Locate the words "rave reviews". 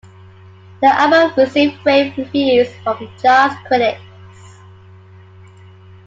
1.85-2.69